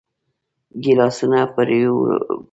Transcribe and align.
ګيلاسونه 0.83 1.39
پرېولي. 1.53 2.15